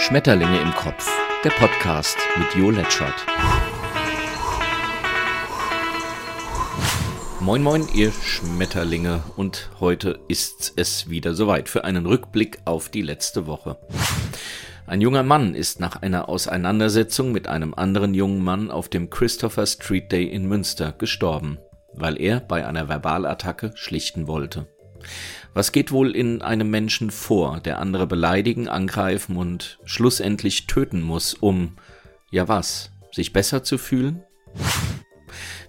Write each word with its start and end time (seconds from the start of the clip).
Schmetterlinge 0.00 0.58
im 0.62 0.74
Kopf, 0.74 1.06
der 1.44 1.50
Podcast 1.50 2.16
mit 2.38 2.54
Jo 2.54 2.70
Letschert. 2.70 3.26
Moin 7.40 7.62
moin, 7.62 7.86
ihr 7.94 8.10
Schmetterlinge, 8.10 9.22
und 9.36 9.68
heute 9.78 10.18
ist 10.26 10.72
es 10.76 11.10
wieder 11.10 11.34
soweit 11.34 11.68
für 11.68 11.84
einen 11.84 12.06
Rückblick 12.06 12.60
auf 12.64 12.88
die 12.88 13.02
letzte 13.02 13.46
Woche. 13.46 13.76
Ein 14.86 15.02
junger 15.02 15.22
Mann 15.22 15.54
ist 15.54 15.80
nach 15.80 16.00
einer 16.00 16.30
Auseinandersetzung 16.30 17.30
mit 17.30 17.46
einem 17.46 17.74
anderen 17.74 18.14
jungen 18.14 18.42
Mann 18.42 18.70
auf 18.70 18.88
dem 18.88 19.10
Christopher 19.10 19.66
Street 19.66 20.10
Day 20.10 20.24
in 20.24 20.48
Münster 20.48 20.92
gestorben, 20.92 21.58
weil 21.92 22.18
er 22.18 22.40
bei 22.40 22.66
einer 22.66 22.88
Verbalattacke 22.88 23.72
schlichten 23.74 24.26
wollte. 24.26 24.66
Was 25.54 25.72
geht 25.72 25.92
wohl 25.92 26.14
in 26.14 26.42
einem 26.42 26.70
Menschen 26.70 27.10
vor, 27.10 27.60
der 27.60 27.78
andere 27.78 28.06
beleidigen, 28.06 28.68
angreifen 28.68 29.36
und 29.36 29.78
schlussendlich 29.84 30.66
töten 30.66 31.02
muss, 31.02 31.34
um, 31.34 31.76
ja 32.30 32.48
was, 32.48 32.92
sich 33.12 33.32
besser 33.32 33.64
zu 33.64 33.78
fühlen? 33.78 34.22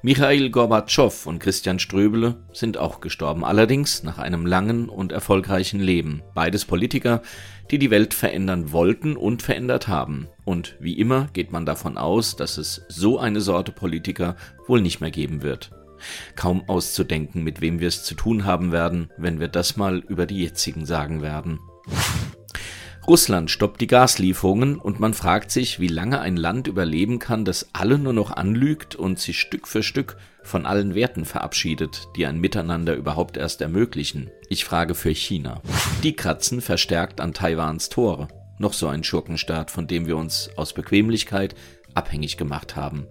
Michail 0.03 0.49
Gorbatschow 0.49 1.27
und 1.27 1.37
Christian 1.37 1.77
Ströbele 1.77 2.43
sind 2.53 2.77
auch 2.77 3.01
gestorben, 3.01 3.45
allerdings 3.45 4.01
nach 4.01 4.17
einem 4.17 4.47
langen 4.47 4.89
und 4.89 5.11
erfolgreichen 5.11 5.79
Leben. 5.79 6.23
Beides 6.33 6.65
Politiker, 6.65 7.21
die 7.69 7.77
die 7.77 7.91
Welt 7.91 8.15
verändern 8.15 8.71
wollten 8.71 9.15
und 9.15 9.43
verändert 9.43 9.87
haben. 9.87 10.27
Und 10.43 10.75
wie 10.79 10.97
immer 10.97 11.29
geht 11.33 11.51
man 11.51 11.67
davon 11.67 11.99
aus, 11.99 12.35
dass 12.35 12.57
es 12.57 12.81
so 12.89 13.19
eine 13.19 13.41
Sorte 13.41 13.71
Politiker 13.71 14.35
wohl 14.65 14.81
nicht 14.81 15.01
mehr 15.01 15.11
geben 15.11 15.43
wird. 15.43 15.71
Kaum 16.35 16.67
auszudenken, 16.67 17.43
mit 17.43 17.61
wem 17.61 17.79
wir 17.79 17.87
es 17.87 18.03
zu 18.03 18.15
tun 18.15 18.45
haben 18.45 18.71
werden, 18.71 19.09
wenn 19.17 19.39
wir 19.39 19.47
das 19.47 19.77
mal 19.77 19.99
über 19.99 20.25
die 20.25 20.41
jetzigen 20.43 20.85
sagen 20.85 21.21
werden. 21.21 21.59
Russland 23.07 23.49
stoppt 23.49 23.81
die 23.81 23.87
Gaslieferungen 23.87 24.77
und 24.77 24.99
man 24.99 25.15
fragt 25.15 25.49
sich, 25.49 25.79
wie 25.79 25.87
lange 25.87 26.21
ein 26.21 26.37
Land 26.37 26.67
überleben 26.67 27.17
kann, 27.17 27.45
das 27.45 27.69
alle 27.73 27.97
nur 27.97 28.13
noch 28.13 28.31
anlügt 28.31 28.95
und 28.95 29.19
sich 29.19 29.39
Stück 29.39 29.67
für 29.67 29.81
Stück 29.81 30.17
von 30.43 30.67
allen 30.67 30.93
Werten 30.93 31.25
verabschiedet, 31.25 32.07
die 32.15 32.27
ein 32.27 32.39
Miteinander 32.39 32.95
überhaupt 32.95 33.37
erst 33.37 33.61
ermöglichen. 33.61 34.29
Ich 34.49 34.65
frage 34.65 34.93
für 34.93 35.09
China. 35.09 35.61
Die 36.03 36.15
kratzen 36.15 36.61
verstärkt 36.61 37.21
an 37.21 37.33
Taiwans 37.33 37.89
Tore. 37.89 38.27
Noch 38.59 38.73
so 38.73 38.87
ein 38.87 39.03
Schurkenstaat, 39.03 39.71
von 39.71 39.87
dem 39.87 40.05
wir 40.05 40.15
uns 40.15 40.51
aus 40.55 40.73
Bequemlichkeit 40.73 41.55
abhängig 41.95 42.37
gemacht 42.37 42.75
haben. 42.75 43.07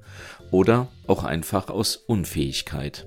Oder 0.51 0.89
auch 1.07 1.25
einfach 1.25 1.69
aus 1.69 1.97
Unfähigkeit. 1.97 3.07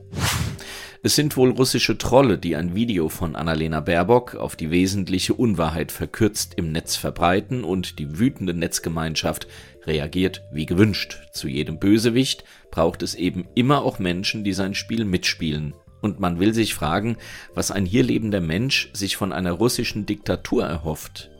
Es 1.06 1.16
sind 1.16 1.36
wohl 1.36 1.50
russische 1.50 1.98
Trolle, 1.98 2.38
die 2.38 2.56
ein 2.56 2.76
Video 2.76 3.10
von 3.10 3.36
Annalena 3.36 3.82
Baerbock 3.82 4.36
auf 4.36 4.56
die 4.56 4.72
wesentliche 4.72 5.34
Unwahrheit 5.34 5.92
verkürzt 5.92 6.54
im 6.56 6.72
Netz 6.72 6.96
verbreiten 6.96 7.66
und 7.66 8.00
die 8.00 8.20
wütende 8.20 8.54
Netzgemeinschaft 8.54 9.48
reagiert 9.86 10.44
wie 10.54 10.66
gewünscht. 10.66 11.18
Zu 11.34 11.50
jedem 11.50 11.78
Bösewicht 11.78 12.46
braucht 12.72 13.04
es 13.04 13.16
eben 13.16 13.46
immer 13.54 13.84
auch 13.84 14.00
Menschen, 14.00 14.46
die 14.46 14.54
sein 14.54 14.76
Spiel 14.76 15.04
mitspielen. 15.04 15.74
Und 16.00 16.22
man 16.22 16.40
will 16.40 16.54
sich 16.54 16.74
fragen, 16.74 17.18
was 17.54 17.70
ein 17.70 17.86
hier 17.86 18.04
lebender 18.04 18.40
Mensch 18.40 18.90
sich 18.94 19.18
von 19.18 19.34
einer 19.34 19.52
russischen 19.52 20.06
Diktatur 20.06 20.64
erhofft. 20.64 21.33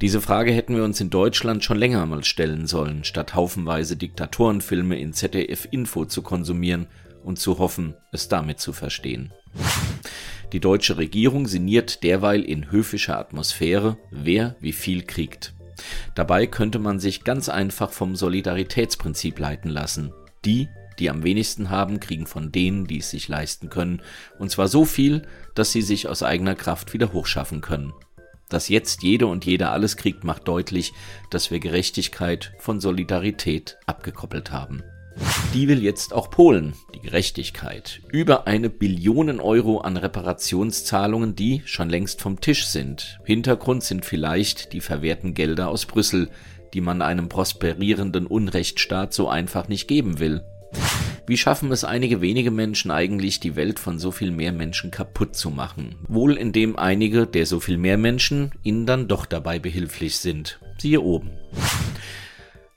Diese 0.00 0.20
Frage 0.20 0.52
hätten 0.52 0.76
wir 0.76 0.84
uns 0.84 1.00
in 1.00 1.10
Deutschland 1.10 1.64
schon 1.64 1.78
länger 1.78 2.04
mal 2.06 2.24
stellen 2.24 2.66
sollen, 2.66 3.04
statt 3.04 3.34
haufenweise 3.34 3.96
Diktatorenfilme 3.96 4.98
in 4.98 5.12
ZDF 5.12 5.68
Info 5.70 6.04
zu 6.04 6.22
konsumieren 6.22 6.86
und 7.22 7.38
zu 7.38 7.58
hoffen, 7.58 7.94
es 8.12 8.28
damit 8.28 8.60
zu 8.60 8.72
verstehen. 8.72 9.32
Die 10.52 10.60
deutsche 10.60 10.98
Regierung 10.98 11.46
sinniert 11.46 12.02
derweil 12.02 12.42
in 12.42 12.70
höfischer 12.70 13.18
Atmosphäre, 13.18 13.96
wer 14.10 14.56
wie 14.60 14.72
viel 14.72 15.02
kriegt. 15.02 15.54
Dabei 16.14 16.46
könnte 16.46 16.78
man 16.78 17.00
sich 17.00 17.24
ganz 17.24 17.48
einfach 17.48 17.90
vom 17.90 18.14
Solidaritätsprinzip 18.14 19.38
leiten 19.38 19.70
lassen. 19.70 20.12
Die, 20.44 20.68
die 20.98 21.10
am 21.10 21.24
wenigsten 21.24 21.70
haben, 21.70 21.98
kriegen 21.98 22.26
von 22.26 22.52
denen, 22.52 22.86
die 22.86 22.98
es 22.98 23.10
sich 23.10 23.26
leisten 23.28 23.68
können, 23.68 24.00
und 24.38 24.50
zwar 24.50 24.68
so 24.68 24.84
viel, 24.84 25.22
dass 25.54 25.72
sie 25.72 25.82
sich 25.82 26.08
aus 26.08 26.22
eigener 26.22 26.54
Kraft 26.54 26.92
wieder 26.92 27.12
hochschaffen 27.12 27.60
können. 27.60 27.92
Dass 28.48 28.68
jetzt 28.68 29.02
jede 29.02 29.26
und 29.26 29.44
jeder 29.44 29.72
alles 29.72 29.96
kriegt, 29.96 30.24
macht 30.24 30.48
deutlich, 30.48 30.92
dass 31.30 31.50
wir 31.50 31.60
Gerechtigkeit 31.60 32.52
von 32.58 32.80
Solidarität 32.80 33.78
abgekoppelt 33.86 34.52
haben. 34.52 34.82
Die 35.52 35.68
will 35.68 35.82
jetzt 35.82 36.12
auch 36.12 36.30
Polen, 36.30 36.74
die 36.94 37.00
Gerechtigkeit. 37.00 38.00
Über 38.10 38.46
eine 38.46 38.68
Billion 38.68 39.40
Euro 39.40 39.78
an 39.78 39.96
Reparationszahlungen, 39.96 41.36
die 41.36 41.62
schon 41.64 41.88
längst 41.88 42.20
vom 42.20 42.40
Tisch 42.40 42.66
sind. 42.66 43.20
Hintergrund 43.24 43.84
sind 43.84 44.04
vielleicht 44.04 44.72
die 44.72 44.80
verwehrten 44.80 45.34
Gelder 45.34 45.68
aus 45.68 45.86
Brüssel, 45.86 46.30
die 46.74 46.80
man 46.80 47.02
einem 47.02 47.28
prosperierenden 47.28 48.26
Unrechtsstaat 48.26 49.14
so 49.14 49.28
einfach 49.28 49.68
nicht 49.68 49.86
geben 49.86 50.18
will. 50.18 50.42
Wie 51.26 51.38
schaffen 51.38 51.72
es 51.72 51.84
einige 51.84 52.20
wenige 52.20 52.50
Menschen 52.50 52.90
eigentlich, 52.90 53.40
die 53.40 53.56
Welt 53.56 53.78
von 53.78 53.98
so 53.98 54.10
viel 54.10 54.30
mehr 54.30 54.52
Menschen 54.52 54.90
kaputt 54.90 55.34
zu 55.34 55.48
machen? 55.48 55.94
Wohl 56.06 56.36
indem 56.36 56.76
einige 56.76 57.26
der 57.26 57.46
so 57.46 57.60
viel 57.60 57.78
mehr 57.78 57.96
Menschen 57.96 58.52
ihnen 58.62 58.84
dann 58.84 59.08
doch 59.08 59.24
dabei 59.24 59.58
behilflich 59.58 60.18
sind. 60.18 60.60
Siehe 60.76 61.00
oben. 61.00 61.30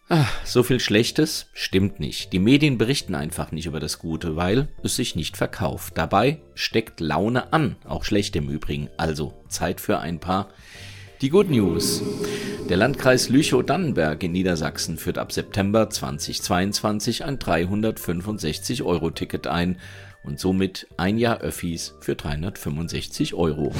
Ach, 0.07 0.31
so 0.45 0.63
viel 0.63 0.79
Schlechtes? 0.79 1.47
Stimmt 1.51 1.99
nicht. 1.99 2.31
Die 2.31 2.39
Medien 2.39 2.77
berichten 2.77 3.15
einfach 3.15 3.51
nicht 3.51 3.65
über 3.65 3.81
das 3.81 3.99
Gute, 3.99 4.37
weil 4.37 4.69
es 4.81 4.95
sich 4.95 5.17
nicht 5.17 5.35
verkauft. 5.35 5.97
Dabei 5.97 6.39
steckt 6.55 7.01
Laune 7.01 7.51
an, 7.51 7.75
auch 7.83 8.05
schlecht 8.05 8.37
im 8.37 8.49
Übrigen. 8.49 8.87
Also 8.95 9.33
Zeit 9.49 9.81
für 9.81 9.99
ein 9.99 10.19
paar. 10.19 10.47
Die 11.19 11.29
Good 11.29 11.49
News. 11.49 12.01
Der 12.69 12.75
Landkreis 12.75 13.29
Lüchow-Dannenberg 13.29 14.21
in 14.23 14.33
Niedersachsen 14.33 14.97
führt 14.97 15.17
ab 15.17 15.31
September 15.31 15.89
2022 15.89 17.23
ein 17.23 17.39
365-Euro-Ticket 17.39 19.47
ein 19.47 19.77
und 20.25 20.37
somit 20.37 20.85
ein 20.97 21.17
Jahr 21.17 21.39
Öffis 21.39 21.95
für 22.01 22.15
365 22.15 23.35
Euro. 23.35 23.71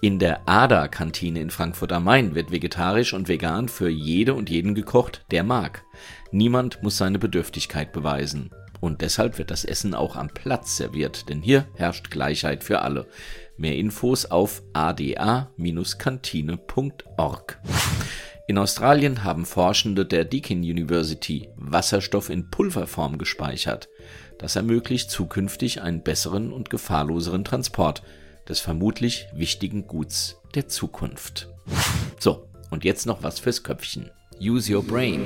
In 0.00 0.18
der 0.18 0.48
Ada-Kantine 0.48 1.40
in 1.40 1.50
Frankfurt 1.50 1.92
am 1.92 2.02
Main 2.02 2.34
wird 2.34 2.50
vegetarisch 2.50 3.14
und 3.14 3.28
vegan 3.28 3.68
für 3.68 3.88
jede 3.88 4.34
und 4.34 4.50
jeden 4.50 4.74
gekocht, 4.74 5.24
der 5.30 5.44
mag. 5.44 5.84
Niemand 6.32 6.82
muss 6.82 6.98
seine 6.98 7.20
Bedürftigkeit 7.20 7.92
beweisen. 7.92 8.50
Und 8.80 9.00
deshalb 9.00 9.38
wird 9.38 9.52
das 9.52 9.64
Essen 9.64 9.94
auch 9.94 10.16
am 10.16 10.28
Platz 10.28 10.76
serviert, 10.76 11.28
denn 11.28 11.40
hier 11.40 11.68
herrscht 11.76 12.10
Gleichheit 12.10 12.64
für 12.64 12.82
alle. 12.82 13.06
Mehr 13.62 13.76
Infos 13.76 14.26
auf 14.26 14.62
ada-kantine.org. 14.72 17.60
In 18.48 18.58
Australien 18.58 19.22
haben 19.22 19.46
Forschende 19.46 20.04
der 20.04 20.24
Deakin 20.24 20.62
University 20.62 21.48
Wasserstoff 21.54 22.28
in 22.28 22.50
Pulverform 22.50 23.18
gespeichert. 23.18 23.88
Das 24.36 24.56
ermöglicht 24.56 25.12
zukünftig 25.12 25.80
einen 25.80 26.02
besseren 26.02 26.52
und 26.52 26.70
gefahrloseren 26.70 27.44
Transport 27.44 28.02
des 28.48 28.58
vermutlich 28.58 29.28
wichtigen 29.32 29.86
Guts 29.86 30.40
der 30.56 30.66
Zukunft. 30.66 31.48
So, 32.18 32.48
und 32.70 32.82
jetzt 32.82 33.06
noch 33.06 33.22
was 33.22 33.38
fürs 33.38 33.62
Köpfchen. 33.62 34.10
Use 34.40 34.74
your 34.74 34.82
brain. 34.82 35.24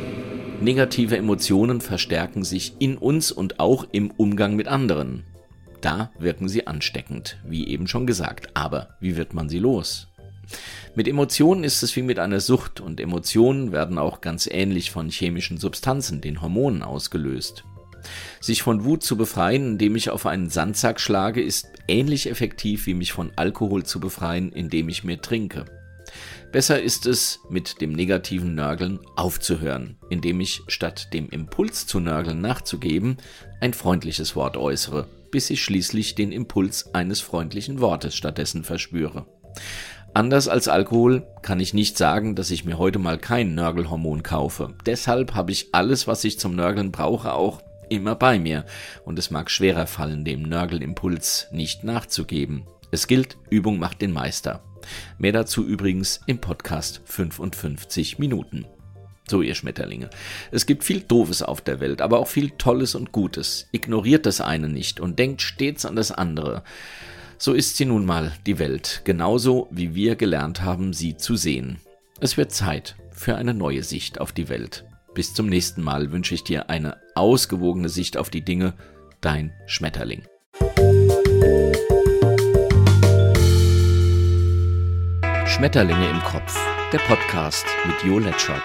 Negative 0.60 1.16
Emotionen 1.16 1.80
verstärken 1.80 2.44
sich 2.44 2.74
in 2.80 2.98
uns 2.98 3.32
und 3.32 3.60
auch 3.60 3.86
im 3.92 4.10
Umgang 4.10 4.56
mit 4.56 4.68
anderen. 4.68 5.24
Da 5.80 6.10
wirken 6.18 6.48
sie 6.48 6.66
ansteckend, 6.66 7.38
wie 7.44 7.68
eben 7.68 7.86
schon 7.86 8.06
gesagt. 8.06 8.50
Aber 8.54 8.96
wie 9.00 9.16
wird 9.16 9.34
man 9.34 9.48
sie 9.48 9.58
los? 9.58 10.08
Mit 10.94 11.08
Emotionen 11.08 11.64
ist 11.64 11.82
es 11.82 11.94
wie 11.96 12.02
mit 12.02 12.18
einer 12.18 12.40
Sucht 12.40 12.80
und 12.80 13.00
Emotionen 13.00 13.72
werden 13.72 13.98
auch 13.98 14.20
ganz 14.20 14.48
ähnlich 14.50 14.90
von 14.90 15.10
chemischen 15.10 15.58
Substanzen, 15.58 16.20
den 16.20 16.40
Hormonen, 16.40 16.82
ausgelöst. 16.82 17.64
Sich 18.40 18.62
von 18.62 18.84
Wut 18.84 19.02
zu 19.02 19.16
befreien, 19.16 19.72
indem 19.72 19.96
ich 19.96 20.10
auf 20.10 20.26
einen 20.26 20.48
Sandsack 20.48 21.00
schlage, 21.00 21.42
ist 21.42 21.66
ähnlich 21.88 22.30
effektiv 22.30 22.86
wie 22.86 22.94
mich 22.94 23.12
von 23.12 23.32
Alkohol 23.36 23.84
zu 23.84 23.98
befreien, 23.98 24.52
indem 24.52 24.88
ich 24.88 25.04
mehr 25.04 25.20
trinke. 25.20 25.64
Besser 26.52 26.80
ist 26.80 27.06
es, 27.06 27.40
mit 27.50 27.80
dem 27.80 27.92
negativen 27.92 28.54
Nörgeln 28.54 29.00
aufzuhören, 29.16 29.98
indem 30.08 30.40
ich 30.40 30.62
statt 30.68 31.12
dem 31.12 31.28
Impuls 31.28 31.86
zu 31.86 31.98
nörgeln 31.98 32.40
nachzugeben, 32.40 33.18
ein 33.60 33.74
freundliches 33.74 34.36
Wort 34.36 34.56
äußere, 34.56 35.08
bis 35.30 35.50
ich 35.50 35.62
schließlich 35.62 36.14
den 36.14 36.32
Impuls 36.32 36.94
eines 36.94 37.20
freundlichen 37.20 37.80
Wortes 37.80 38.14
stattdessen 38.14 38.64
verspüre. 38.64 39.26
Anders 40.14 40.48
als 40.48 40.68
Alkohol 40.68 41.26
kann 41.42 41.60
ich 41.60 41.74
nicht 41.74 41.98
sagen, 41.98 42.36
dass 42.36 42.50
ich 42.50 42.64
mir 42.64 42.78
heute 42.78 42.98
mal 42.98 43.18
kein 43.18 43.54
Nörgelhormon 43.54 44.22
kaufe. 44.22 44.74
Deshalb 44.86 45.34
habe 45.34 45.52
ich 45.52 45.68
alles, 45.72 46.06
was 46.06 46.24
ich 46.24 46.38
zum 46.38 46.54
Nörgeln 46.54 46.90
brauche, 46.90 47.34
auch 47.34 47.60
immer 47.90 48.14
bei 48.14 48.38
mir, 48.38 48.64
und 49.04 49.18
es 49.18 49.30
mag 49.30 49.50
schwerer 49.50 49.86
fallen, 49.86 50.24
dem 50.24 50.42
Nörgelimpuls 50.42 51.48
nicht 51.52 51.84
nachzugeben. 51.84 52.66
Es 52.90 53.06
gilt, 53.06 53.36
Übung 53.50 53.78
macht 53.78 54.00
den 54.00 54.12
Meister. 54.12 54.62
Mehr 55.18 55.32
dazu 55.32 55.66
übrigens 55.66 56.20
im 56.26 56.38
Podcast 56.38 57.02
55 57.04 58.18
Minuten. 58.18 58.64
So, 59.28 59.42
ihr 59.42 59.56
Schmetterlinge. 59.56 60.08
Es 60.52 60.66
gibt 60.66 60.84
viel 60.84 61.00
Doofes 61.00 61.42
auf 61.42 61.60
der 61.60 61.80
Welt, 61.80 62.00
aber 62.00 62.20
auch 62.20 62.28
viel 62.28 62.50
Tolles 62.50 62.94
und 62.94 63.10
Gutes. 63.10 63.68
Ignoriert 63.72 64.24
das 64.24 64.40
eine 64.40 64.68
nicht 64.68 65.00
und 65.00 65.18
denkt 65.18 65.42
stets 65.42 65.84
an 65.84 65.96
das 65.96 66.12
andere. 66.12 66.62
So 67.38 67.52
ist 67.52 67.76
sie 67.76 67.84
nun 67.84 68.06
mal, 68.06 68.32
die 68.46 68.58
Welt, 68.58 69.02
genauso 69.04 69.68
wie 69.70 69.94
wir 69.94 70.16
gelernt 70.16 70.62
haben, 70.62 70.92
sie 70.92 71.16
zu 71.16 71.36
sehen. 71.36 71.78
Es 72.20 72.36
wird 72.36 72.52
Zeit 72.52 72.96
für 73.10 73.36
eine 73.36 73.52
neue 73.52 73.82
Sicht 73.82 74.20
auf 74.20 74.32
die 74.32 74.48
Welt. 74.48 74.84
Bis 75.12 75.34
zum 75.34 75.46
nächsten 75.46 75.82
Mal 75.82 76.12
wünsche 76.12 76.34
ich 76.34 76.44
dir 76.44 76.70
eine 76.70 76.98
ausgewogene 77.14 77.88
Sicht 77.88 78.16
auf 78.16 78.30
die 78.30 78.44
Dinge. 78.44 78.74
Dein 79.20 79.52
Schmetterling. 79.66 80.22
Schmetterlinge 85.46 86.10
im 86.10 86.20
Kopf, 86.20 86.58
der 86.92 86.98
Podcast 86.98 87.66
mit 87.84 88.02
Jo 88.04 88.20
Letschert. 88.20 88.62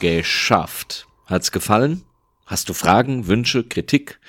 Geschafft. 0.00 1.06
Hat's 1.26 1.52
gefallen? 1.52 2.02
Hast 2.46 2.68
du 2.68 2.74
Fragen, 2.74 3.26
Wünsche, 3.26 3.64
Kritik? 3.64 4.20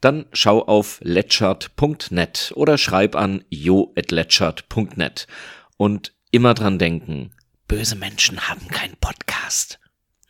Dann 0.00 0.24
schau 0.32 0.62
auf 0.62 0.98
letschert.net 1.02 2.52
oder 2.54 2.78
schreib 2.78 3.16
an 3.16 3.44
jo.letschert.net. 3.50 5.26
Und 5.76 6.14
immer 6.30 6.54
dran 6.54 6.78
denken, 6.78 7.34
böse 7.68 7.96
Menschen 7.96 8.48
haben 8.48 8.66
keinen 8.68 8.96
Podcast. 8.96 9.78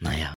Naja. 0.01 0.34